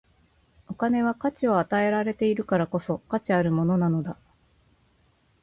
[0.67, 4.17] お金は価値を与えられているからこそ、価値あるものなのだ。